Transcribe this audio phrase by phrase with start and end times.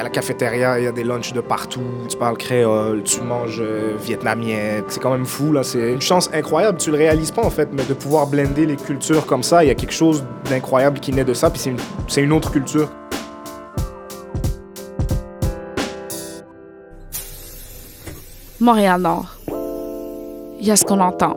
[0.00, 1.82] À la cafétéria, il y a des lunchs de partout.
[2.08, 4.80] Tu parles créole, tu manges euh, vietnamien.
[4.88, 5.62] C'est quand même fou, là.
[5.62, 6.78] C'est une chance incroyable.
[6.78, 9.66] Tu le réalises pas, en fait, mais de pouvoir blender les cultures comme ça, il
[9.66, 11.76] y a quelque chose d'incroyable qui naît de ça, puis c'est une,
[12.08, 12.88] c'est une autre culture.
[18.58, 19.36] Montréal-Nord.
[20.60, 21.36] Il y a ce qu'on entend.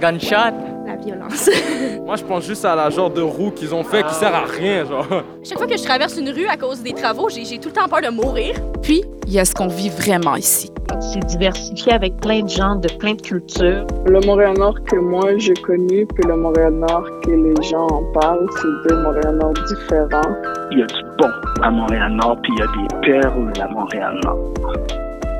[0.00, 0.67] Gunshot?
[1.08, 1.50] Violence.
[2.04, 4.44] Moi, je pense juste à la genre de roue qu'ils ont fait qui sert à
[4.44, 5.06] rien, genre.
[5.42, 7.74] Chaque fois que je traverse une rue à cause des travaux, j'ai j'ai tout le
[7.74, 8.54] temps peur de mourir.
[8.82, 10.70] Puis, il y a ce qu'on vit vraiment ici.
[11.00, 13.86] C'est diversifié avec plein de gens, de plein de cultures.
[14.06, 18.88] Le Montréal-Nord que moi j'ai connu, puis le Montréal-Nord que les gens en parlent, c'est
[18.88, 20.34] deux Montréal-Nord différents.
[20.72, 21.28] Il y a du bon
[21.62, 24.38] à Montréal-Nord, puis il y a des perles à Montréal-Nord.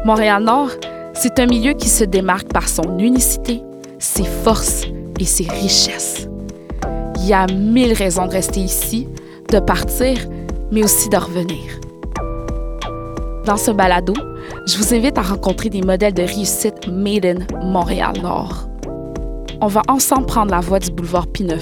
[0.04, 0.70] Montréal-Nord,
[1.14, 3.62] c'est un milieu qui se démarque par son unicité,
[3.98, 4.84] ses forces
[5.18, 6.28] et ses richesses.
[7.16, 9.08] Il y a mille raisons de rester ici,
[9.50, 10.18] de partir,
[10.70, 11.80] mais aussi de revenir.
[13.44, 14.14] Dans ce balado,
[14.66, 18.68] je vous invite à rencontrer des modèles de réussite made in Montréal-Nord.
[19.60, 21.58] On va ensemble prendre la voie du boulevard P9,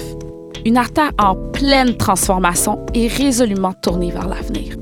[0.65, 4.75] une artère en pleine transformation et résolument tournée vers l'avenir.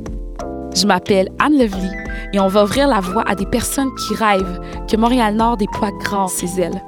[0.76, 1.90] Je m'appelle Anne Levely
[2.34, 4.59] et on va ouvrir la voie à des personnes qui rêvent
[4.90, 6.81] que Montréal-Nord déploie grand ses ailes.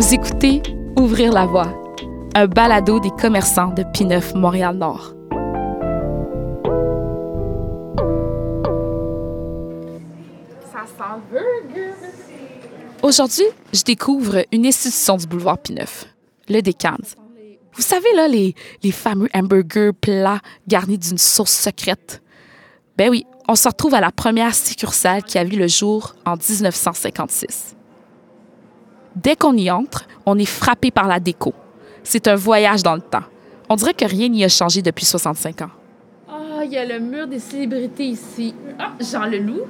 [0.00, 0.62] Vous écoutez
[0.96, 1.74] Ouvrir la voie,
[2.36, 5.12] un balado des commerçants de P9 Montréal-Nord.
[10.70, 11.94] Ça sent burger.
[13.02, 15.88] Aujourd'hui, je découvre une institution du boulevard P9,
[16.48, 17.16] le Décans.
[17.72, 18.54] Vous savez, là, les,
[18.84, 20.38] les fameux hamburgers plats
[20.68, 22.22] garnis d'une sauce secrète.
[22.96, 26.36] Ben oui, on se retrouve à la première succursale qui a vu le jour en
[26.36, 27.74] 1956.
[29.20, 31.52] Dès qu'on y entre, on est frappé par la déco.
[32.04, 33.24] C'est un voyage dans le temps.
[33.68, 35.70] On dirait que rien n'y a changé depuis 65 ans.
[36.28, 38.54] Ah, il y a le mur des célébrités ici.
[38.78, 39.62] Ah, Jean Leloup,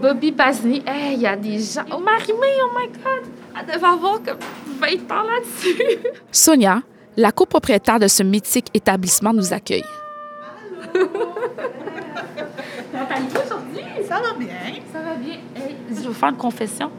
[0.00, 0.82] Bobby Basney.
[0.86, 1.84] Hey, il y a des gens.
[1.92, 3.30] Oh, Marie-Mé, oh my God!
[3.60, 4.38] Elle devait avoir comme
[4.80, 5.98] 20 ans là-dessus.
[6.32, 6.80] Sonia,
[7.18, 9.84] la copropriétaire de ce mythique établissement, nous accueille.
[14.08, 14.48] Ça va bien.
[14.92, 15.34] Ça va bien.
[15.54, 16.90] Hey, je vais vous faire une confession.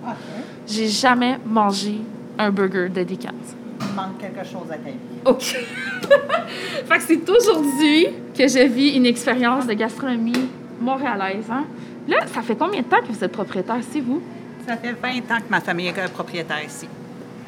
[0.66, 2.02] J'ai jamais mangé
[2.38, 3.02] un burger de.
[3.02, 4.98] Il manque quelque chose à ta vie.
[5.26, 5.42] OK.
[6.86, 8.08] fait que c'est aujourd'hui
[8.38, 11.46] que je vis une expérience de gastronomie montréalaise.
[11.50, 11.66] Hein?
[12.08, 14.22] Là, ça fait combien de temps que vous êtes propriétaire, c'est vous?
[14.68, 16.88] Ça fait 20 ans que ma famille est propriétaire ici.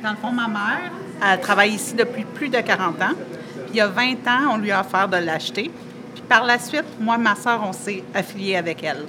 [0.02, 0.92] Dans le fond, ma mère,
[1.22, 3.16] elle travaille ici depuis plus de 40 ans.
[3.16, 5.70] Puis il y a 20 ans, on lui a offert de l'acheter.
[6.14, 9.06] Puis par la suite, moi et ma soeur, on s'est affiliés avec elle.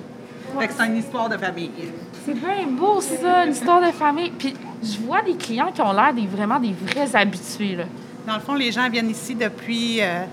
[0.58, 1.70] Fait que c'est une histoire de famille.
[2.24, 4.30] C'est bien beau, ça, une histoire de famille.
[4.30, 7.76] Puis je vois des clients qui ont l'air des, vraiment des vrais habitués.
[7.76, 7.84] Là.
[8.26, 10.24] Dans le fond, les gens viennent ici depuis, euh,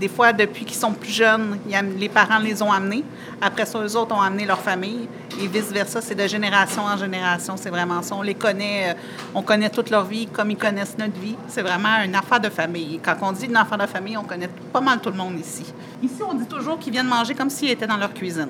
[0.00, 1.58] des fois depuis qu'ils sont plus jeunes.
[1.98, 3.04] Les parents les ont amenés.
[3.40, 5.08] Après ça, eux autres ont amené leur famille.
[5.40, 7.56] Et vice-versa, c'est de génération en génération.
[7.56, 8.14] C'est vraiment ça.
[8.14, 8.94] On les connaît, euh,
[9.34, 11.36] on connaît toute leur vie comme ils connaissent notre vie.
[11.48, 12.98] C'est vraiment une affaire de famille.
[13.04, 15.64] Quand on dit une affaire de famille, on connaît pas mal tout le monde ici.
[16.02, 18.48] Ici, on dit toujours qu'ils viennent manger comme s'ils étaient dans leur cuisine.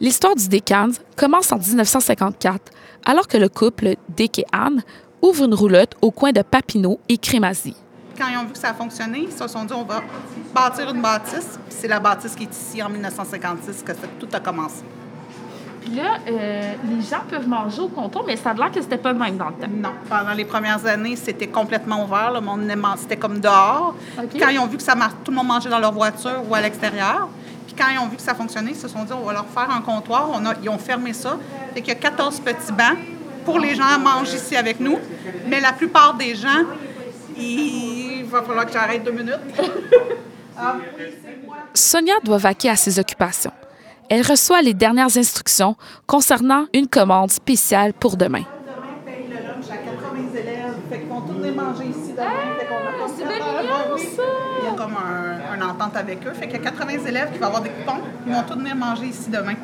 [0.00, 2.60] L'histoire du Decans commence en 1954,
[3.04, 4.82] alors que le couple Dick et Anne
[5.22, 7.76] ouvre une roulotte au coin de Papineau et Crémazie.
[8.18, 10.02] Quand ils ont vu que ça a fonctionné, ils se sont dit on va
[10.54, 11.58] bâtir une bâtisse.
[11.68, 14.82] Puis C'est la bâtisse qui est ici en 1956 que ça- tout a commencé.
[15.82, 18.96] Puis là, euh, les gens peuvent manger au comptoir, mais ça a l'air que c'était
[18.98, 19.68] pas le même dans le temps.
[19.70, 22.32] Non, pendant les premières années, c'était complètement ouvert.
[22.32, 23.94] Le monde aimait- c'était comme dehors.
[24.38, 26.54] Quand ils ont vu que ça marche, tout le monde mangeait dans leur voiture ou
[26.54, 27.28] à l'extérieur.
[27.76, 29.70] Quand ils ont vu que ça fonctionnait, ils se sont dit on va leur faire
[29.70, 30.30] un comptoir.
[30.32, 31.36] On a- ils ont fermé ça.
[31.74, 32.96] Fait qu'il y a 14 petits bancs
[33.44, 34.98] pour les gens à manger ici avec nous.
[35.46, 36.64] Mais la plupart des gens,
[37.36, 39.40] il va falloir que j'arrête deux minutes.
[40.58, 40.76] Ah.
[41.74, 43.52] Sonia doit vaquer à ses occupations.
[44.08, 45.76] Elle reçoit les dernières instructions
[46.06, 48.38] concernant une commande spéciale pour demain.
[48.64, 50.74] Demain, paye le lunch à 80 élèves.
[50.88, 52.24] Fait qu'ils vont tous venir manger ici demain.
[52.58, 54.08] Fait qu'on a comme c'est fait, bien ah, mignon, oui.
[54.16, 54.22] ça!
[54.62, 55.62] Il y a comme un, une
[55.94, 56.32] avec eux.
[56.32, 58.00] Fait qu'il y a 80 élèves qui vont avoir des coupons.
[58.26, 59.54] Ils vont venir manger ici demain.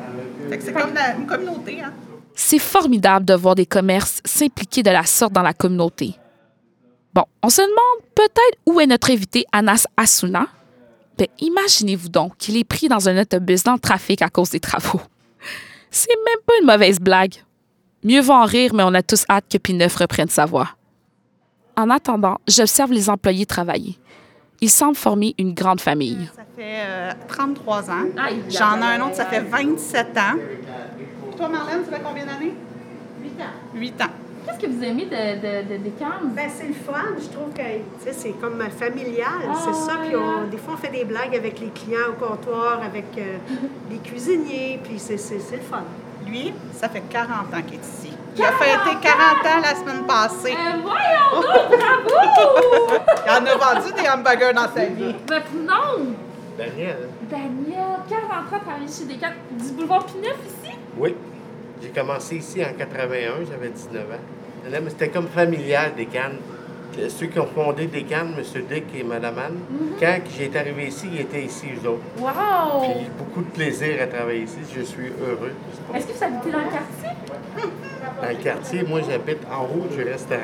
[0.49, 1.93] Fait que c'est comme une communauté, hein?
[2.35, 6.15] C'est formidable de voir des commerces s'impliquer de la sorte dans la communauté.
[7.13, 10.47] Bon, on se demande peut-être où est notre invité Anas Asuna.
[11.17, 14.59] Ben, imaginez-vous donc qu'il est pris dans un autobus dans le trafic à cause des
[14.59, 15.01] travaux.
[15.91, 17.35] C'est même pas une mauvaise blague.
[18.03, 20.69] Mieux vaut en rire, mais on a tous hâte que P9 reprenne sa voix.
[21.77, 23.97] En attendant, j'observe les employés travailler.
[24.63, 26.29] Ils semblent former une grande famille.
[26.33, 28.05] Ça fait euh, 33 ans.
[28.17, 30.37] Aïe, J'en ai un autre, ça fait 27 ans.
[31.35, 32.53] Toi, Marlène, ça fait combien d'années?
[33.21, 33.75] 8 ans.
[33.75, 34.05] 8 ans.
[34.45, 36.19] Qu'est-ce que vous aimez de, de, de, des camps?
[36.35, 37.01] Ben, c'est le fun.
[37.17, 37.61] Je trouve que
[38.11, 39.27] c'est comme familial.
[39.49, 39.97] Ah, c'est ça.
[40.03, 43.37] Puis on- des fois, on fait des blagues avec les clients au comptoir, avec euh,
[43.91, 44.79] les cuisiniers.
[44.83, 45.83] Puis c'est c'est- c'est le fun.
[46.27, 48.13] Lui, ça fait 40 ans qu'il est ici.
[48.35, 50.53] Il a fêté 40 ans la semaine passée.
[50.53, 52.99] Euh, voyons donc, bravo!
[53.25, 55.15] Il en a vendu des hamburgers dans sa vie.
[55.27, 56.13] Votre nom?
[56.57, 57.09] Daniel.
[57.29, 60.73] Daniel, 40 ans, chez des du boulevard Pineuf ici?
[60.97, 61.15] Oui.
[61.81, 64.79] J'ai commencé ici en 81, j'avais 19 ans.
[64.89, 66.37] C'était comme familial des cannes.
[66.99, 68.43] Euh, Ceux qui ont fondé des cannes, M.
[68.69, 69.57] Dick et Mme Anne,
[69.99, 72.03] quand j'ai été arrivé ici, ils étaient ici, eux autres.
[72.19, 72.81] Wow!
[72.83, 74.59] Puis beaucoup de plaisir à travailler ici.
[74.73, 75.51] Je suis heureux.
[75.91, 77.09] Pas- Est-ce que vous habitez dans le quartier?
[78.21, 80.39] Dans le quartier, moi, j'habite en haut du restaurant.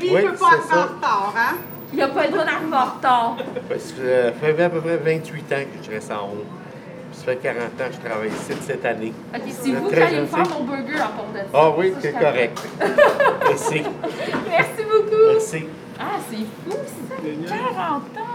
[0.00, 0.76] Lui, Oui, il peut pas c'est être ça.
[0.78, 1.56] en retard, hein?
[1.92, 3.36] Il n'a pas le droit d'arriver en retard.
[3.68, 6.44] Parce que ça fait à peu près 28 ans que je reste en haut.
[7.16, 9.12] Ça fait 40 ans que je travaille ici cette année.
[9.34, 11.44] OK, c'est Vous qui allez me faire mon burger en part de ça.
[11.54, 12.60] Ah oui, c'est correct.
[13.48, 13.82] Merci.
[14.48, 15.32] Merci beaucoup.
[15.32, 15.64] Merci.
[15.98, 16.76] Ah, c'est fou,
[17.48, 17.56] ça.
[17.56, 18.34] 40 ans.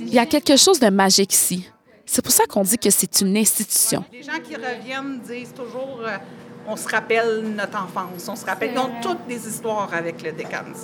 [0.00, 1.68] Il y a quelque chose de magique ici.
[2.06, 4.04] C'est pour ça qu'on dit que c'est une institution.
[4.12, 6.16] Les gens qui reviennent disent toujours euh,
[6.66, 8.72] on se rappelle notre enfance, on se rappelle.
[8.72, 10.74] Ils ont toutes des histoires avec le Décans.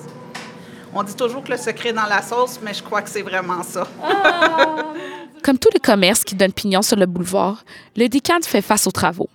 [0.94, 3.22] On dit toujours que le secret est dans la sauce, mais je crois que c'est
[3.22, 3.86] vraiment ça.
[5.44, 7.64] Comme tous les commerces qui donnent pignon sur le boulevard,
[7.96, 9.28] le Décan fait face aux travaux.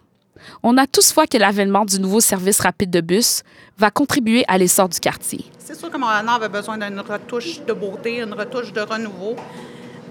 [0.64, 3.44] On a tous foi que l'avènement du nouveau service rapide de bus
[3.78, 5.46] va contribuer à l'essor du quartier.
[5.60, 9.36] C'est sûr que Montréal avait besoin d'une retouche de beauté, une retouche de renouveau.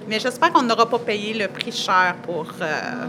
[0.08, 3.06] Mais j'espère qu'on n'aura pas payé le prix cher pour, euh,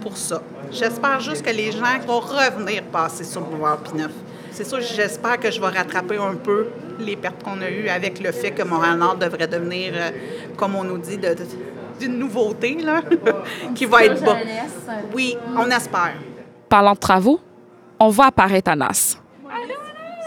[0.00, 0.42] pour ça.
[0.72, 4.10] J'espère juste que les gens vont revenir passer sur le boulevard Pineuf.
[4.50, 6.66] C'est sûr, j'espère que je vais rattraper un peu
[6.98, 10.10] les pertes qu'on a eues avec le fait que Montréal-Nord devrait devenir, euh,
[10.56, 11.36] comme on nous dit, de-
[12.02, 13.00] d'une nouveauté, là,
[13.74, 14.36] qui va être bas.
[15.14, 16.14] Oui, on espère.
[16.68, 17.40] Parlant de travaux,
[17.98, 19.18] on voit apparaître Anas.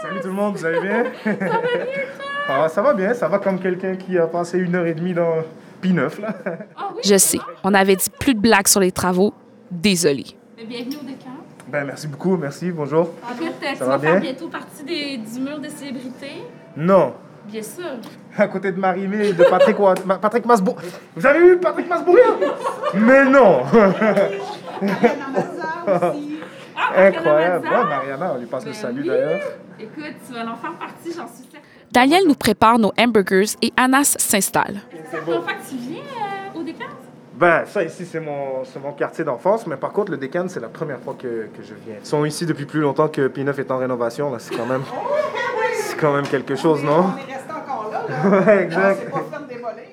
[0.02, 1.04] Salut tout le monde, vous allez bien?
[1.24, 4.74] Ça va bien, ah, Ça va bien, ça va comme quelqu'un qui a passé une
[4.76, 5.38] heure et demie dans
[5.82, 6.34] P9, là.
[7.04, 9.34] Je sais, on avait dit plus de blagues sur les travaux.
[9.68, 10.24] Désolé.
[10.56, 11.30] Mais bienvenue au Décan.
[11.66, 13.10] Ben, merci beaucoup, merci, bonjour.
[13.34, 14.30] Écoute, euh, tu Ça vas va faire bien?
[14.30, 16.44] bientôt partie des, du mur des célébrités.
[16.76, 17.14] Non,
[17.48, 17.84] Bien sûr.
[18.36, 19.76] à côté de Marie-Mé et de Patrick,
[20.20, 20.76] Patrick Masbourg.
[21.14, 22.24] Vous avez vu Patrick Masbourien?
[22.94, 23.62] Mais non!
[26.96, 27.64] Incroyable.
[27.64, 29.08] Mariana Ouais, Mariana, on lui passe le Ben salut oui.
[29.08, 29.40] d'ailleurs.
[29.78, 31.60] Écoute, tu vas en faire partie, j'en suis certaine.
[31.92, 34.80] Daniel nous prépare nos hamburgers et Anas s'installe.
[35.10, 36.84] C'est la première fois que tu viens euh, au Décan?
[37.34, 40.60] Ben, ça ici, c'est mon, c'est mon quartier d'enfance, mais par contre, le Décan, c'est
[40.60, 41.96] la première fois que, que je viens.
[42.00, 44.38] Ils sont ici depuis plus longtemps que P9 est en rénovation, là.
[44.38, 44.82] C'est quand même.
[45.74, 47.12] C'est quand même quelque chose, non?
[47.14, 48.98] On est resté encore là, Ouais, exact.
[49.04, 49.84] C'est pas fait démolir.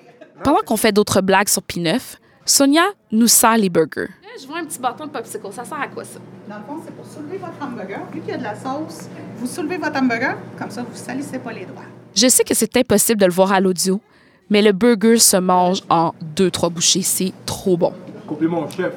[0.44, 2.00] Pendant qu'on fait d'autres blagues sur P9,
[2.46, 4.10] Sonia nous sert les burgers.
[4.22, 5.46] Là, je vois un petit bâton de popsicle.
[5.52, 6.20] Ça sert à quoi, ça?
[6.50, 8.00] Dans le fond, c'est pour soulever votre hamburger.
[8.12, 9.08] Vu qu'il y a de la sauce,
[9.38, 11.84] vous soulevez votre hamburger, comme ça, vous ne salissez pas les doigts.
[12.16, 14.02] Je sais que c'est impossible de le voir à l'audio,
[14.50, 17.02] mais le burger se mange en deux, trois bouchées.
[17.04, 17.94] C'est trop bon.
[18.28, 18.92] Compliment au chef.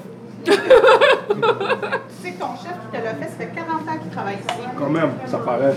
[0.45, 0.59] Tu sais
[2.33, 4.61] que ton chef qui te l'a fait, ça fait 40 ans qu'il travaille ici.
[4.79, 5.75] Quand même, ça paraît.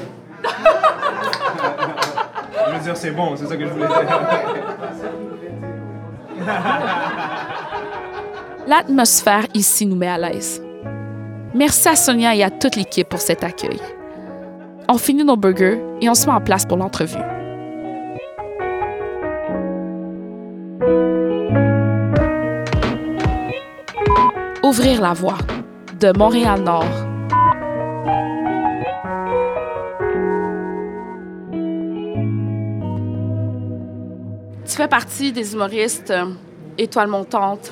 [2.72, 3.96] Je veux dire, c'est bon, c'est ça que je voulais dire.
[8.68, 10.62] L'atmosphère ici nous met à l'aise.
[11.54, 13.80] Merci à Sonia et à toute l'équipe pour cet accueil.
[14.88, 17.18] On finit nos burgers et on se met en place pour l'entrevue.
[24.64, 25.38] Ouvrir la voie
[26.00, 27.09] de Montréal-Nord.
[34.70, 36.26] Tu fais partie des humoristes euh,
[36.78, 37.72] étoiles montantes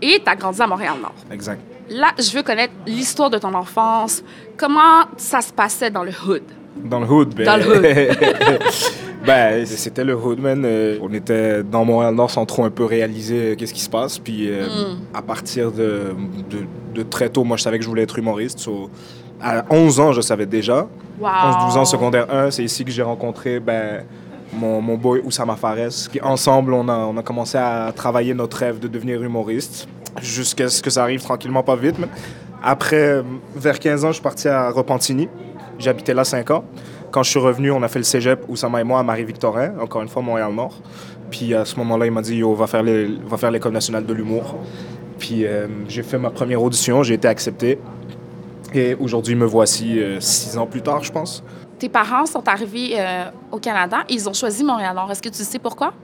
[0.00, 1.14] et tu as grandi à Montréal-Nord.
[1.30, 1.60] Exact.
[1.90, 4.22] Là, je veux connaître l'histoire de ton enfance.
[4.56, 6.42] Comment ça se passait dans le hood?
[6.76, 7.44] Dans le hood, ben.
[7.44, 7.82] Dans le hood.
[9.26, 10.62] ben, c'était le hood, man.
[10.64, 14.18] Euh, on était dans Montréal-Nord sans trop un peu réaliser euh, qu'est-ce qui se passe.
[14.18, 14.98] Puis euh, Mm.
[15.12, 16.14] à partir de,
[16.48, 16.58] de,
[16.94, 18.60] de très tôt, moi, je savais que je voulais être humoriste.
[18.60, 18.88] So,
[19.42, 20.86] à 11 ans, je savais déjà.
[21.20, 21.28] Wow.
[21.28, 24.04] 11-12 ans, secondaire 1, c'est ici que j'ai rencontré ben,
[24.52, 26.08] mon, mon boy Oussama Fares.
[26.22, 29.88] Ensemble, on a, on a commencé à travailler notre rêve de devenir humoriste.
[30.20, 31.96] Jusqu'à ce que ça arrive tranquillement, pas vite.
[31.98, 32.08] mais
[32.62, 33.22] Après,
[33.54, 35.28] vers 15 ans, je suis parti à Repentigny.
[35.78, 36.64] J'habitais là 5 ans.
[37.10, 40.02] Quand je suis revenu, on a fait le cégep, Oussama et moi, à Marie-Victorin, encore
[40.02, 40.74] une fois, Montréal-Nord.
[41.30, 44.04] Puis à ce moment-là, il m'a dit, Yo, va faire les- va faire l'école nationale
[44.04, 44.56] de l'humour.
[45.18, 47.78] Puis euh, j'ai fait ma première audition, j'ai été accepté.
[48.74, 51.42] Et aujourd'hui, me voici euh, six ans plus tard, je pense.
[51.80, 54.04] Tes parents sont arrivés euh, au Canada.
[54.10, 55.10] Ils ont choisi Montréal-Nord.
[55.10, 55.94] Est-ce que tu sais pourquoi?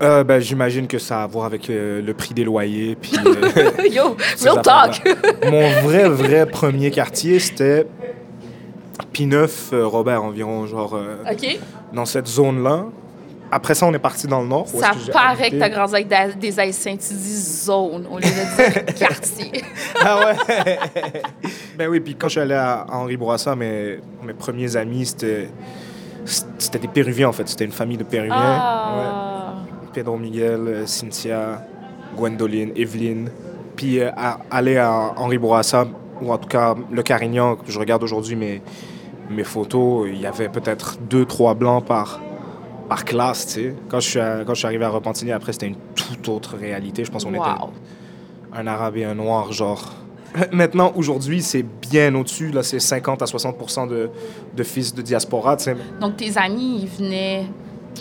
[0.00, 2.94] Euh, ben, J'imagine que ça a à voir avec euh, le prix des loyers.
[2.94, 3.10] Puis,
[3.92, 5.02] Yo, real talk!
[5.50, 7.88] Mon vrai, vrai premier quartier, c'était
[9.12, 10.96] P9, euh, Robert, environ, genre,
[11.28, 11.58] OK.
[11.92, 12.84] dans cette zone-là.
[13.52, 14.68] Après ça, on est parti dans le nord.
[14.68, 16.96] Ça paraît que t'as grandi avec des Haïtiens.
[16.96, 19.64] Tu dis zone au lieu de dire quartier.
[20.00, 20.78] Ah ouais?
[21.78, 25.48] ben oui, puis quand je suis allé à Henri Bourassa, mes, mes premiers amis, c'était
[26.58, 27.48] c'était des Péruviens, en fait.
[27.48, 28.36] C'était une famille de Péruviens.
[28.38, 28.94] Ah.
[28.96, 29.88] Ouais.
[29.92, 31.64] Pedro Miguel, euh, Cynthia,
[32.16, 33.30] Gwendoline, Evelyne.
[33.74, 35.86] Puis euh, à- aller à Henri Bourassa,
[36.20, 38.62] ou en tout cas le Carignan, que je regarde aujourd'hui mes,
[39.30, 42.20] mes photos, il y avait peut-être deux, trois blancs par,
[42.90, 43.74] par classe, tu sais.
[43.88, 46.56] Quand je suis à- quand je suis arrivé à Repentigny, après, c'était une toute autre
[46.58, 47.04] réalité.
[47.06, 47.40] Je pense qu'on était
[48.52, 49.94] un arabe et un noir, genre.
[50.52, 52.50] Maintenant, aujourd'hui, c'est bien au-dessus.
[52.50, 53.56] Là, c'est 50 à 60
[53.88, 54.10] de,
[54.56, 55.76] de fils de diaspora, tu sais.
[56.00, 57.46] Donc, tes amis, ils venaient.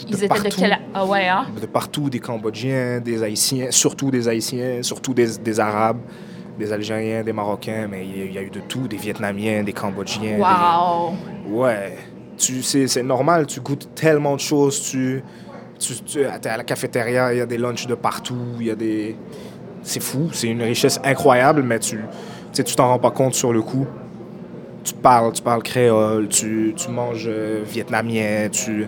[0.07, 0.55] Ils De étaient de partout.
[0.59, 0.77] quel.
[0.93, 1.45] Ah ouais, hein?
[1.59, 5.97] de partout, des Cambodgiens, des Haïtiens, surtout des Haïtiens, surtout des, des Arabes,
[6.59, 10.37] des Algériens, des Marocains, mais il y, a- eu de tout, des Vietnamiens, des Cambodgiens.
[10.37, 11.13] des- Wow!
[11.47, 11.97] Ouais.
[12.39, 14.81] Tu, c'est, normal, tu goûtes tellement de choses.
[14.81, 15.21] Tu,
[15.77, 18.71] tu, tu t'es à la cafétéria, il y a des lunchs de partout, il y
[18.71, 19.15] a des...
[19.83, 21.99] C'est fou, c'est une richesse incroyable, mais tu
[22.53, 23.85] tu t'en rends pas compte sur le coup.
[24.83, 28.87] Tu parles, tu parles créole, tu, tu manges euh, vietnamien, tu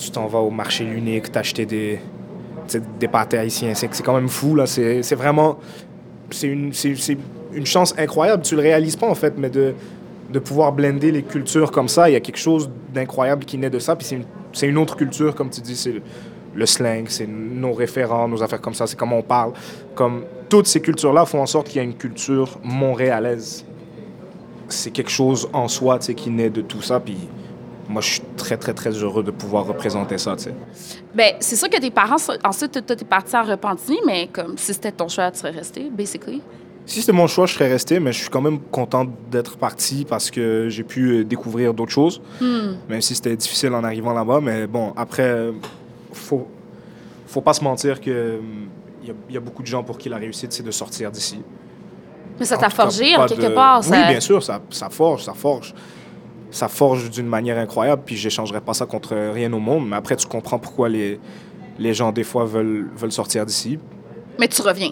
[0.00, 2.00] tu t'en vas au marché l'unique, t'acheter des,
[2.98, 3.74] des pâtés haïtiens.
[3.74, 4.66] C'est, quand même fou, là.
[4.66, 5.58] C'est, vraiment...
[6.30, 6.72] C'est une,
[7.52, 8.42] une chance incroyable.
[8.42, 9.74] Tu le réalises pas, en fait, mais de,
[10.32, 13.70] de pouvoir blender les cultures comme ça, il y a quelque chose d'incroyable qui naît
[13.70, 13.96] de ça.
[13.96, 16.02] Puis c'est une, une autre culture, comme tu dis, c'est le,
[16.54, 19.52] le slang, c'est nos référents, nos affaires comme ça, c'est comment on parle.
[19.94, 23.64] Comme toutes ces cultures-là font en sorte qu'il y a une culture montréalaise.
[24.68, 27.00] C'est quelque chose en soi, tu sais, qui naît de tout ça.
[27.00, 27.16] Puis
[27.88, 30.54] moi, je suis très, très, très heureux de pouvoir représenter ça, tu sais.
[31.12, 34.72] Ben, c'est sûr que tes parents, ensuite, toi, t'es parti à Repentigny, mais comme si
[34.72, 36.40] c'était ton choix, tu serais resté, basically.
[36.90, 40.04] Si c'était mon choix, je serais resté, mais je suis quand même content d'être parti
[40.04, 42.72] parce que j'ai pu euh, découvrir d'autres choses, Hmm.
[42.88, 44.40] même si c'était difficile en arrivant là-bas.
[44.42, 45.52] Mais bon, après, euh,
[46.12, 46.48] faut,
[47.28, 48.40] faut pas se mentir que
[49.02, 51.12] il y, a- y a beaucoup de gens pour qui la réussite, c'est de sortir
[51.12, 51.38] d'ici.
[52.40, 53.82] Mais ça t'a forgé, en quelque de- part.
[53.84, 55.72] Oui, ça- bien sûr, ça, ça forge, ça forge.
[56.50, 59.88] Ça forge d'une manière incroyable, puis j'échangerais pas ça contre rien au monde.
[59.88, 61.20] Mais après, tu comprends pourquoi les,
[61.78, 63.78] les gens, des fois, veulent, veulent sortir d'ici.
[64.40, 64.90] Mais tu reviens,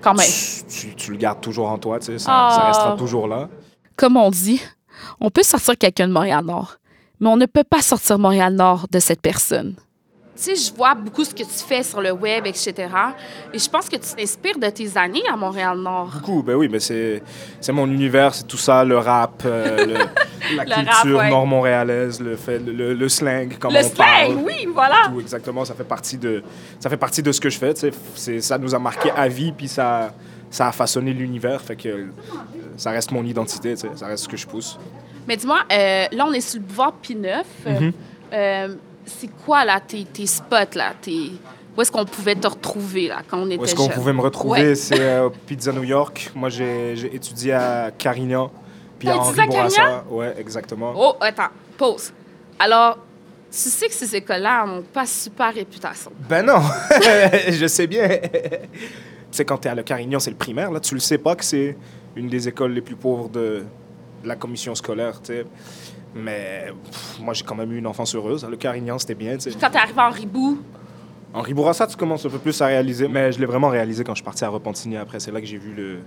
[0.00, 0.30] quand même.
[0.68, 2.52] Tu, tu le gardes toujours en toi, tu sais, ça, Ah.
[2.54, 3.48] ça restera toujours là.
[3.96, 4.60] Comme on dit,
[5.20, 6.76] on peut sortir quelqu'un de Montréal-Nord,
[7.20, 9.76] mais on ne peut pas sortir Montréal-Nord de cette personne.
[10.40, 12.72] Tu sais, je vois beaucoup ce que tu fais sur le web, etc.
[13.52, 16.10] Et je pense que tu t'inspires de tes années à Montréal-Nord.
[16.14, 17.20] Beaucoup, ben oui, mais c'est,
[17.60, 19.94] c'est mon univers, c'est tout ça, le rap, euh, le-
[20.56, 21.30] la Le culture ouais.
[21.30, 24.26] nord-montréalaise, le, fait, le, le slang, comment Le on parle.
[24.32, 24.94] slang, oui, voilà.
[25.06, 26.44] Tout, exactement, ça fait partie de,
[26.78, 27.90] ça fait partie de ce que je fais, tu sais.
[28.14, 30.14] C'est, ça nous a marqué à vie, puis ça,
[30.50, 32.06] ça a façonné l'univers, fait que euh,
[32.76, 34.78] ça reste mon identité, tu sais, ça reste ce que je pousse.
[35.26, 37.42] Mais dis-moi, euh, là, on est sur le boulevard P9.
[37.66, 37.92] Euh, Mhm.
[38.32, 38.68] euh,
[39.08, 40.92] c'est quoi, là, tes, tes spots, là?
[41.00, 41.32] Tes...
[41.76, 43.94] Où est-ce qu'on pouvait te retrouver, là, quand on était Où est-ce qu'on jeune?
[43.94, 44.60] pouvait me retrouver?
[44.68, 44.74] Ouais.
[44.74, 46.32] C'est euh, Pizza New York.
[46.34, 48.50] Moi, j'ai, j'ai étudié à Carignan,
[48.98, 50.04] puis à Henri Bourassa.
[50.10, 50.92] Ouais, exactement.
[50.96, 52.12] Oh, attends, pause.
[52.58, 52.98] Alors,
[53.50, 56.10] tu sais que ces écoles-là n'ont pas super réputation.
[56.28, 56.60] Ben non,
[57.48, 58.08] je sais bien.
[58.08, 58.28] tu
[59.30, 61.44] sais, quand t'es à Le Carignan, c'est le primaire, là, tu le sais pas que
[61.44, 61.76] c'est
[62.16, 63.62] une des écoles les plus pauvres de
[64.24, 65.46] la commission scolaire, tu sais.
[66.14, 68.46] Mais pff, moi, j'ai quand même eu une enfance heureuse.
[68.48, 69.58] Le Carignan, c'était bien, tu sais.
[69.60, 70.58] Quand t'es arrivé en Ribou,
[71.34, 74.12] Henri Bourassa, tu commences un peu plus à réaliser, mais je l'ai vraiment réalisé quand
[74.14, 75.20] je suis parti à Repentigny après.
[75.20, 75.98] C'est là que j'ai vu le,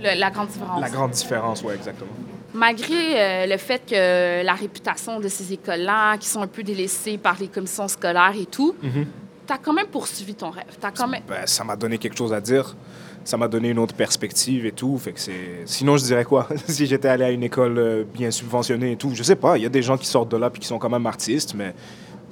[0.00, 0.80] le- la grande différence.
[0.80, 2.10] la grande différence, ouais, exactement.
[2.54, 7.18] Malgré euh, le fait que la réputation de ces écoles-là, qui sont un peu délaissées
[7.18, 8.74] par les commissions scolaires et tout,
[9.42, 9.46] Mhm.
[9.46, 10.64] t'as quand même poursuivi ton rêve.
[10.80, 11.22] T'as quand même...
[11.28, 12.76] Ben, ça m'a donné quelque chose à dire.
[13.24, 14.98] Ça m'a donné une autre perspective et tout.
[14.98, 15.62] Fait que c'est...
[15.64, 16.48] Sinon, je dirais quoi?
[16.66, 19.56] si j'étais allé à une école euh, bien subventionnée et tout, je sais pas.
[19.56, 21.54] Il y a des gens qui sortent de là puis qui sont quand même artistes,
[21.54, 21.74] mais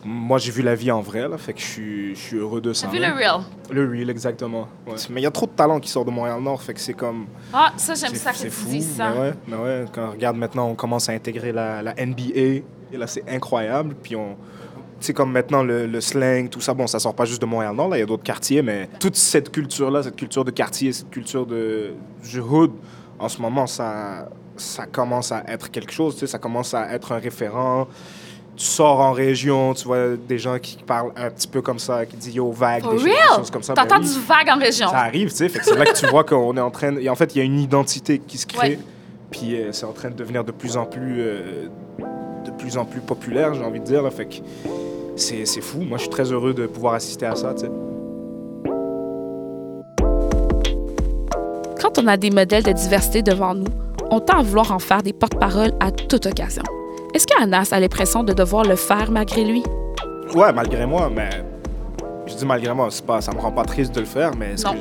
[0.04, 1.36] moi, j'ai vu la vie en vrai, là.
[1.36, 2.86] Fait que je suis, je suis heureux de ça.
[2.86, 3.40] T'as vu le real?
[3.70, 4.68] Le real, exactement.
[4.86, 4.94] ouais.
[5.10, 7.26] Mais il y a trop de talents qui sortent de Montréal-Nord, fait que c'est comme...
[7.52, 9.10] Ah, ça, j'aime ça que tu fou, dises ça.
[9.10, 12.62] Mais ouais, mais ouais, quand on regarde maintenant, on commence à intégrer la, la NBA.
[12.92, 13.94] Et là, c'est incroyable.
[14.02, 14.36] Puis on...
[15.00, 17.88] Sais, comme maintenant, le, le slang, tout ça, bon, ça sort pas juste de Montréal-Nord,
[17.88, 21.08] là, il y a d'autres quartiers, mais toute cette culture-là, cette culture de quartier, cette
[21.10, 21.92] culture de,
[22.22, 22.72] du hood,
[23.18, 26.92] en ce moment, ça, ça commence à être quelque chose, tu sais, ça commence à
[26.92, 27.86] être un référent.
[28.56, 32.04] Tu sors en région, tu vois des gens qui parlent un petit peu comme ça,
[32.04, 33.28] qui disent yo vague, des, choses- des real?
[33.36, 33.72] choses comme ça.
[33.72, 34.12] Ben T'entends oui.
[34.12, 34.88] du vague en région?
[34.90, 35.48] Ça arrive, tu sais.
[35.48, 36.92] C'est là que tu vois qu'on est en train.
[36.92, 38.78] de- Et en fait, il y a une identité qui se crée.
[39.30, 41.68] Puis euh, c'est en train de devenir de plus en plus, euh,
[42.44, 44.02] de plus en plus populaire, j'ai envie de dire.
[44.02, 44.10] Là.
[44.10, 44.34] Fait que
[45.20, 45.80] c'est fou.
[45.80, 47.54] Moi, je suis très heureux de pouvoir assister à ça.
[51.80, 53.66] Quand on a des modèles de diversité devant nous,
[54.10, 56.62] on tend à vouloir en faire des porte-paroles à toute occasion.
[57.14, 59.62] Est-ce qu'Anas a l'impression de devoir le faire malgré lui?
[60.34, 61.30] Ouais, malgré moi, mais.
[62.26, 64.64] Je dis malgré moi, pas, ça me rend pas triste de le faire, mais ce
[64.66, 64.74] Non.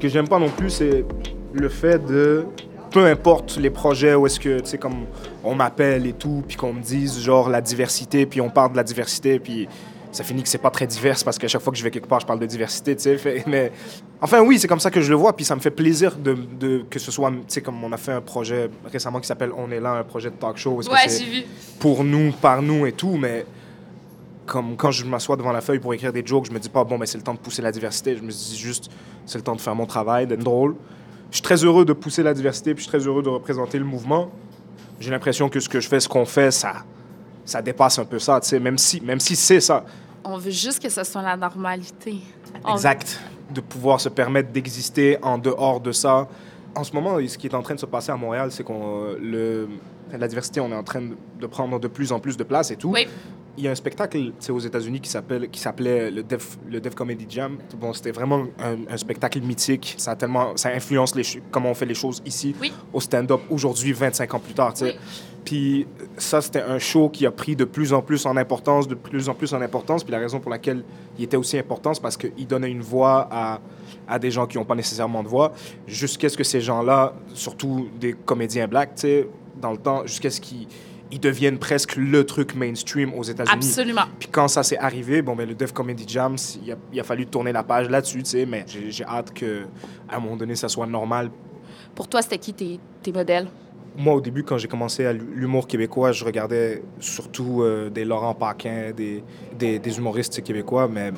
[0.00, 1.04] que j'aime pas non plus, c'est
[1.52, 2.44] le fait de.
[2.90, 5.04] Peu importe les projets où est-ce que, tu sais, comme
[5.44, 8.76] on m'appelle et tout, puis qu'on me dise, genre, la diversité, puis on parle de
[8.76, 9.68] la diversité, puis
[10.12, 12.08] ça finit que c'est pas très divers parce qu'à chaque fois que je vais quelque
[12.08, 13.44] part, je parle de diversité, tu sais.
[13.46, 13.70] Mais
[14.20, 16.34] enfin, oui, c'est comme ça que je le vois, puis ça me fait plaisir de,
[16.58, 19.52] de- que ce soit, tu sais, comme on a fait un projet récemment qui s'appelle
[19.56, 20.72] On est là, un projet de talk show.
[20.82, 21.46] Ouais, c'est- j'ai vu.
[21.78, 23.46] pour nous, par nous et tout, mais
[24.46, 26.82] comme quand je m'assois devant la feuille pour écrire des jokes, je me dis pas,
[26.82, 28.16] bon, ben, c'est le temps de pousser la diversité.
[28.16, 28.90] Je me dis juste,
[29.26, 30.74] c'est le temps de faire mon travail, d'être drôle.
[31.30, 33.78] Je suis très heureux de pousser la diversité, puis je suis très heureux de représenter
[33.78, 34.30] le mouvement.
[34.98, 36.84] J'ai l'impression que ce que je fais, ce qu'on fait, ça,
[37.44, 39.84] ça dépasse un peu ça, tu sais, même si, même si c'est ça.
[40.24, 42.16] On veut juste que ce soit la normalité.
[42.70, 43.18] Exact.
[43.50, 46.28] De pouvoir se permettre d'exister en dehors de ça.
[46.74, 49.14] En ce moment, ce qui est en train de se passer à Montréal, c'est qu'on
[49.20, 49.68] le
[50.12, 52.72] la diversité, on est en train de- de prendre de plus en plus de place
[52.72, 52.90] et tout.
[52.90, 53.06] Oui.
[53.60, 56.94] Il y a un spectacle aux États-Unis qui s'appelle qui s'appelait le Def le Def
[56.94, 57.58] Comedy Jam.
[57.78, 59.94] Bon, c'était vraiment un, un spectacle mythique.
[59.98, 62.72] Ça a tellement ça influence les comment on fait les choses ici Oui.
[62.94, 64.96] au stand-up aujourd'hui 25 ans plus tard, sais.
[65.44, 65.86] Puis
[66.16, 69.28] ça c'était un show qui a pris de plus en plus en importance, de plus
[69.28, 70.82] en plus en importance, puis la raison pour laquelle
[71.18, 73.60] il était aussi important c'est parce qu'il donnait une voix à
[74.08, 75.52] à des gens qui n'ont pas nécessairement de voix,
[75.86, 79.28] jusqu'à ce que ces gens-là, surtout des comédiens blacks, tu sais,
[79.60, 80.66] dans le temps, jusqu'à ce qu'ils
[81.12, 83.54] ils deviennent presque le truc mainstream aux États-Unis.
[83.54, 84.04] Absolument.
[84.18, 87.04] Puis quand ça s'est arrivé, bon, ben, le Def Comedy Jam, il a, il a
[87.04, 89.64] fallu tourner la page là-dessus, tu sais, mais j'ai hâte que
[90.08, 91.30] à un moment donné, ça soit normal.
[91.94, 93.48] Pour toi, c'était qui tes, tes modèles?
[93.96, 98.34] Moi, au début, quand j'ai commencé à l'humour québécois, je regardais surtout euh, des Laurent
[98.34, 99.24] Paquin, des,
[99.58, 101.10] des, des humoristes québécois, mais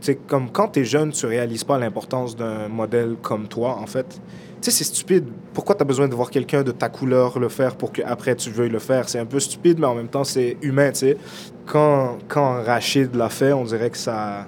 [0.00, 4.20] sais, comme quand t'es jeune, tu réalises pas l'importance d'un modèle comme toi, en fait.
[4.60, 5.26] Tu sais, c'est stupide.
[5.52, 8.50] Pourquoi tu as besoin de voir quelqu'un de ta couleur le faire pour qu'après tu
[8.50, 9.08] veuilles le faire?
[9.08, 11.16] C'est un peu stupide, mais en même temps, c'est humain, tu sais.
[11.66, 14.46] Quand, quand Rachid l'a fait, on dirait que ça,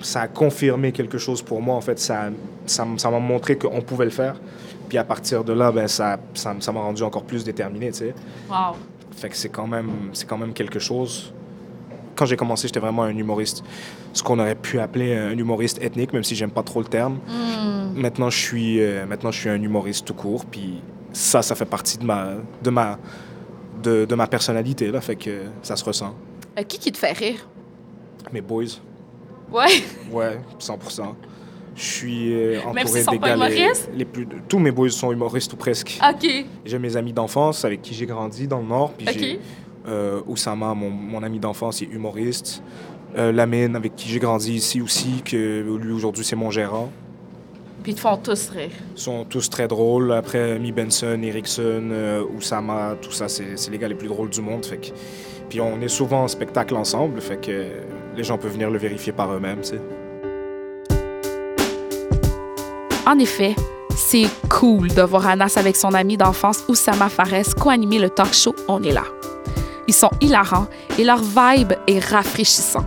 [0.00, 1.74] ça a confirmé quelque chose pour moi.
[1.74, 2.30] En fait, ça
[2.66, 4.36] ça m'a montré qu'on pouvait le faire.
[4.88, 8.14] Puis à partir de là, ben, ça ça m'a rendu encore plus déterminé, tu sais.
[8.48, 8.76] Wow.
[9.16, 9.90] Fait que c'est quand même,
[10.28, 11.32] quand même quelque chose.
[12.18, 13.62] Quand j'ai commencé, j'étais vraiment un humoriste,
[14.12, 17.20] ce qu'on aurait pu appeler un humoriste ethnique, même si j'aime pas trop le terme.
[17.28, 17.94] Hmm.
[17.94, 21.64] Maintenant, je suis, euh, maintenant, je suis un humoriste tout court, puis ça, ça fait
[21.64, 22.98] partie de ma, de ma,
[23.82, 26.12] de, de ma personnalité là, fait que ça se ressent.
[26.58, 27.48] Euh, qui qui te fait rire?
[28.32, 28.64] Mes boys,
[29.52, 29.82] Ouais.
[30.12, 31.14] ouais, 100%.
[31.74, 33.36] Je suis euh, entouré sont des gars
[33.94, 36.00] les, plus, tous mes boys sont humoristes ou presque.
[36.02, 36.28] OK.
[36.64, 38.92] J'ai mes amis d'enfance avec qui j'ai grandi dans le Nord.
[38.94, 39.14] Puis OK.
[39.16, 39.40] j'ai
[40.26, 42.62] Oussama, mon, mon ami d'enfance, est humoriste.
[43.16, 46.90] Euh, Lamine, avec qui j'ai grandi ici aussi, que lui aujourd'hui c'est mon gérant.
[47.82, 48.70] Puis ils te font tous rire.
[48.96, 50.12] Ils sont tous très drôles.
[50.12, 54.42] Après, Mi Benson, Erickson, euh, Oussama, tout ça, c'est les gars les plus drôles du
[54.42, 54.64] monde.
[54.64, 54.88] Fait que...
[55.48, 57.68] Puis on est souvent en spectacle ensemble, fait que
[58.14, 59.62] les gens peuvent venir le vérifier par eux-mêmes.
[63.06, 63.56] En effet,
[63.96, 68.54] c'est cool de voir Anas avec son ami d'enfance Oussama Fares co-animer le talk show
[68.68, 69.04] On est là.
[69.88, 70.66] Ils sont hilarants
[70.98, 72.84] et leur vibe est rafraîchissant.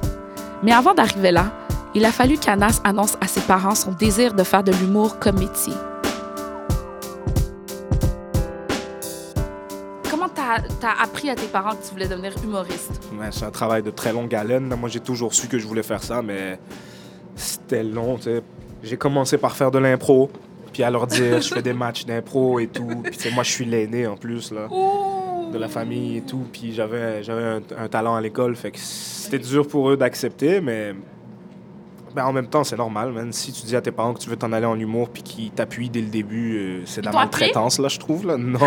[0.61, 1.51] Mais avant d'arriver là,
[1.95, 5.39] il a fallu qu'Anas annonce à ses parents son désir de faire de l'humour comme
[5.39, 5.73] métier.
[10.11, 13.01] Comment t'as as appris à tes parents que tu voulais devenir humoriste?
[13.19, 14.71] Ouais, c'est un travail de très longue haleine.
[14.79, 16.59] Moi, j'ai toujours su que je voulais faire ça, mais
[17.35, 18.19] c'était long.
[18.83, 20.29] J'ai commencé par faire de l'impro,
[20.71, 23.01] puis à leur dire, je fais des matchs d'impro et tout.
[23.17, 24.67] Puis moi, je suis l'aîné en plus là,
[25.51, 26.45] de la famille et tout.
[26.51, 30.61] Puis j'avais j'avais un, un talent à l'école, fait que c'était dur pour eux d'accepter,
[30.61, 30.93] mais
[32.15, 33.11] ben, en même temps, c'est normal.
[33.11, 33.31] Man.
[33.31, 35.51] Si tu dis à tes parents que tu veux t'en aller en humour, puis qu'ils
[35.51, 38.37] t'appuient dès le début, euh, c'est de la maltraitance là, je trouve là.
[38.37, 38.59] Non,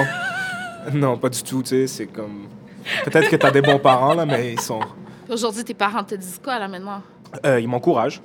[0.94, 1.62] non, pas du tout.
[1.62, 2.46] Tu sais, c'est comme
[3.04, 4.80] peut-être que t'as des bons parents là, mais ils sont
[5.28, 7.02] Aujourd'hui, tes parents te disent quoi là maintenant?
[7.44, 8.20] euh, ils m'encouragent.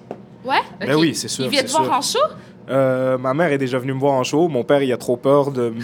[0.45, 0.61] Ouais?
[0.79, 2.19] Ben oui, c'est sûr, Ils viennent te voir en show?
[2.69, 4.47] Euh, ma mère est déjà venue me voir en show.
[4.47, 5.73] Mon père, il a trop peur de.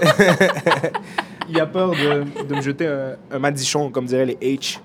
[1.50, 4.78] il a peur de, de me jeter un, un madichon, comme diraient les H.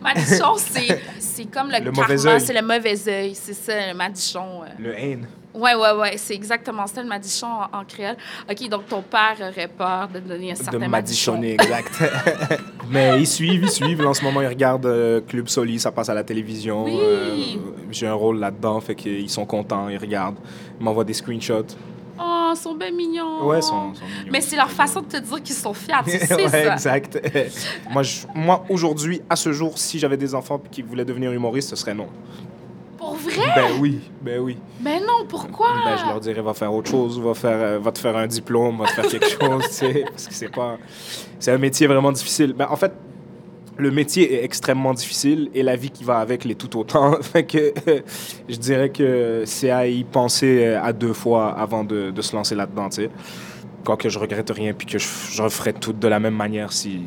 [0.00, 0.54] Madichon,
[1.18, 3.34] c'est comme le, Le mauvais karma, c'est le mauvais œil.
[3.34, 4.62] C'est ça, le madichon.
[4.62, 4.66] euh.
[4.78, 5.26] Le haine.
[5.54, 8.16] Ouais, ouais, ouais, c'est exactement ça, le madichon en, en créole.
[8.50, 11.32] OK, donc ton père aurait peur de donner un certain De madichon.
[11.32, 11.92] madichonner, exact.
[12.90, 14.00] Mais ils suivent, ils suivent.
[14.02, 16.84] Là, en ce moment, ils regardent euh, Club Soli, ça passe à la télévision.
[16.84, 16.96] Oui.
[16.98, 17.36] Euh,
[17.90, 20.38] J'ai un rôle là-dedans, fait qu'ils sont contents, ils regardent.
[20.80, 21.66] Ils m'envoient des screenshots.
[22.52, 23.46] Oh, ils sont bien mignons.
[23.46, 24.30] Ouais, ils sont, sont mignons.
[24.32, 26.72] Mais c'est leur façon de te dire qu'ils sont fiers, tu sais ouais, ça.
[26.74, 27.20] exact.
[27.90, 31.70] moi, je- moi aujourd'hui, à ce jour, si j'avais des enfants qui voulaient devenir humoristes,
[31.70, 32.08] ce serait non.
[32.98, 33.46] Pour vrai?
[33.56, 34.56] Ben oui, ben oui.
[34.80, 35.66] Mais non, pourquoi?
[35.84, 38.28] Ben, je leur dirais, va faire autre chose, va, faire, euh, va te faire un
[38.28, 40.78] diplôme, va te faire quelque chose, tu sais, parce que c'est pas...
[41.40, 42.52] C'est un métier vraiment difficile.
[42.52, 42.92] Ben, en fait,
[43.78, 47.20] le métier est extrêmement difficile et la vie qui va avec l'est tout autant.
[47.22, 47.72] fait que
[48.48, 52.34] je dirais que c'est à y penser euh, à deux fois avant de, de se
[52.36, 53.10] lancer là-dedans, tu sais.
[53.84, 57.02] Quoique je regrette rien puis que je, je referais tout de la même manière si,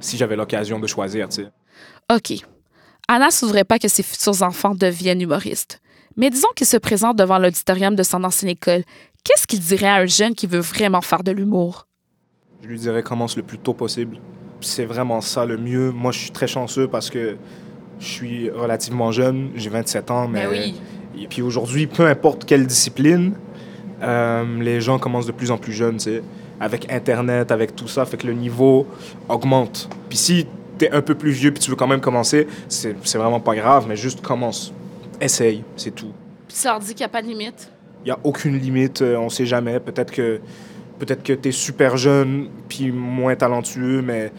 [0.00, 1.50] si j'avais l'occasion de choisir, tu sais.
[2.12, 2.44] OK.
[3.06, 5.80] Anna ne voudrait pas que ses futurs enfants deviennent humoristes.
[6.16, 8.82] Mais disons qu'il se présente devant l'auditorium de son ancienne école.
[9.24, 11.86] Qu'est-ce qu'il dirait à un jeune qui veut vraiment faire de l'humour?
[12.62, 14.18] Je lui dirais commence le plus tôt possible.
[14.60, 15.90] C'est vraiment ça le mieux.
[15.90, 17.36] Moi, je suis très chanceux parce que
[18.00, 20.44] je suis relativement jeune, j'ai 27 ans, mais...
[20.44, 20.74] Ben oui.
[21.20, 23.32] Et puis aujourd'hui, peu importe quelle discipline,
[24.02, 26.22] euh, les gens commencent de plus en plus jeunes, tu sais.
[26.60, 28.86] Avec Internet, avec tout ça, fait que le niveau
[29.28, 29.88] augmente.
[30.08, 33.40] Puis si t'es un peu plus vieux puis tu veux quand même commencer, c'est vraiment
[33.40, 34.72] pas grave, mais juste commence.
[35.20, 36.12] Essaye, c'est tout.
[36.46, 37.70] Puis ça leur dit qu'il n'y a pas de limite?
[38.04, 39.80] Il n'y a aucune limite, euh, on sait jamais.
[39.80, 40.40] Peut-être que,
[40.98, 44.32] peut-être que tu es super jeune puis moins talentueux, mais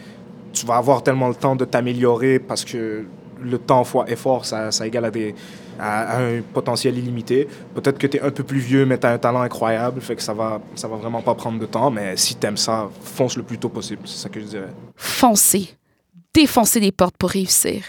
[0.53, 3.05] tu vas avoir tellement le temps de t'améliorer parce que
[3.41, 5.33] le temps fois effort, ça, ça égale à, des,
[5.79, 7.47] à, un potentiel illimité.
[7.73, 10.15] Peut-être que tu es un peu plus vieux, mais tu as un talent incroyable, fait
[10.15, 12.89] que ça va, ça va vraiment pas prendre de temps, mais si tu aimes ça,
[13.01, 14.73] fonce le plus tôt possible, c'est ça que je dirais.
[14.95, 15.75] Foncer.
[16.33, 17.83] Défoncer des portes pour réussir.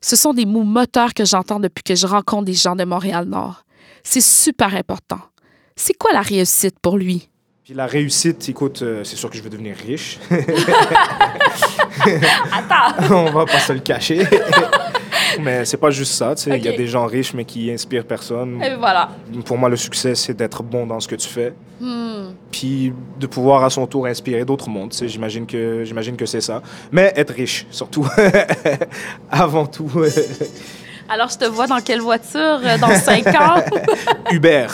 [0.00, 3.64] Ce sont des mots moteurs que j'entends depuis que je rencontre des gens de Montréal-Nord.
[4.02, 5.20] C'est super important.
[5.76, 7.28] C'est quoi la réussite pour lui?
[7.70, 10.18] Puis la réussite, écoute, euh, c'est sûr que je veux devenir riche.
[12.52, 13.14] Attends!
[13.14, 14.26] On va pas se le cacher.
[15.40, 16.58] mais c'est pas juste ça, tu sais.
[16.58, 18.60] Il y a des gens riches, mais qui inspirent personne.
[18.60, 19.10] Et voilà.
[19.44, 21.54] Pour moi, le succès, c'est d'être bon dans ce que tu fais.
[21.78, 22.32] Hmm.
[22.50, 24.90] Puis de pouvoir à son tour inspirer d'autres mondes.
[24.90, 25.06] tu sais.
[25.06, 26.62] J'imagine que, j'imagine que c'est ça.
[26.90, 28.04] Mais être riche, surtout.
[29.30, 29.88] Avant tout.
[31.08, 33.62] Alors, je te vois dans quelle voiture euh, dans cinq ans?
[34.32, 34.66] Uber.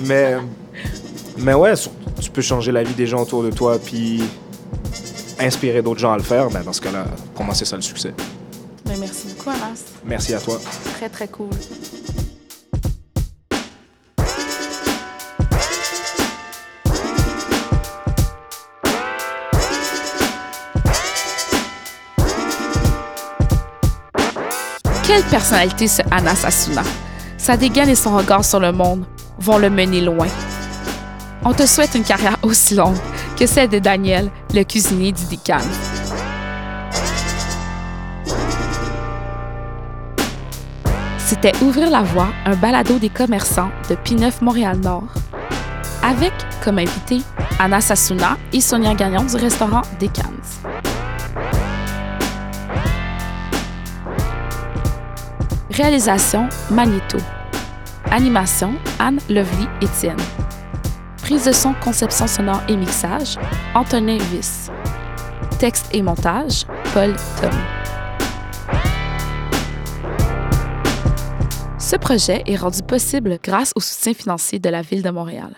[0.00, 0.36] Mais,
[1.38, 1.74] mais ouais,
[2.20, 4.22] tu peux changer la vie des gens autour de toi, puis
[5.38, 6.48] inspirer d'autres gens à le faire.
[6.50, 7.04] Ben, dans ce cas-là,
[7.34, 8.14] pour moi, c'est ça le succès.
[8.84, 9.84] Ben, merci beaucoup, Anas.
[10.04, 10.58] Merci à toi.
[10.96, 11.50] Très, très cool.
[25.06, 26.82] Quelle personnalité ce Anas Asuna?
[27.36, 29.04] Sa dégaine et son regard sur le monde
[29.38, 30.28] vont le mener loin.
[31.44, 32.96] On te souhaite une carrière aussi longue
[33.38, 35.58] que celle de Daniel, le cuisinier du Dican.
[41.18, 45.08] C'était Ouvrir la voie, un balado des commerçants de P9 Montréal-Nord.
[46.02, 47.22] Avec comme invité
[47.58, 50.22] Anna Sassouna et Sonia Gagnon du restaurant Decans.
[55.70, 57.18] Réalisation Magneto.
[58.14, 60.20] Animation Anne Lovely Étienne.
[61.20, 63.36] Prise de son, conception sonore et mixage
[63.74, 64.70] Antonin Viss.
[65.58, 67.50] Texte et montage Paul Tom.
[71.76, 75.56] Ce projet est rendu possible grâce au soutien financier de la Ville de Montréal.